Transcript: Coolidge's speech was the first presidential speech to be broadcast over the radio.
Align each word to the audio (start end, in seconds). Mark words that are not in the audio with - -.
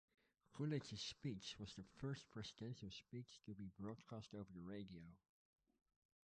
Coolidge's 0.53 0.99
speech 0.99 1.59
was 1.59 1.75
the 1.75 1.83
first 1.97 2.27
presidential 2.31 2.89
speech 2.89 3.39
to 3.45 3.53
be 3.53 3.69
broadcast 3.79 4.33
over 4.33 4.51
the 4.51 4.63
radio. 4.63 5.03